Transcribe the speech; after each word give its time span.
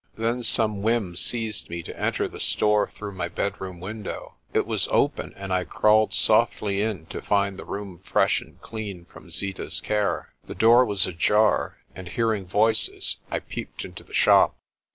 Then 0.15 0.41
some 0.41 0.81
whim 0.81 1.15
seized 1.15 1.69
me 1.69 1.83
to 1.83 1.95
enter 1.95 2.27
the 2.27 2.39
store 2.39 2.89
through 2.89 3.11
my 3.11 3.27
bed 3.27 3.61
room 3.61 3.79
window. 3.79 4.33
It 4.51 4.65
was 4.65 4.87
open, 4.89 5.31
and 5.37 5.53
I 5.53 5.63
crawled 5.63 6.11
softly 6.11 6.81
in 6.81 7.05
to 7.11 7.21
find 7.21 7.55
the 7.59 7.65
room 7.65 7.99
fresh 8.03 8.41
and 8.41 8.59
clean 8.63 9.05
from 9.05 9.29
Zeeta's 9.29 9.79
care. 9.79 10.33
The 10.47 10.55
door 10.55 10.85
was 10.85 11.05
ajar, 11.05 11.77
and, 11.93 12.07
hearing 12.09 12.47
voices, 12.47 13.17
I 13.29 13.41
peeped 13.41 13.85
into 13.85 14.03
the 14.03 14.11
shop. 14.15 14.55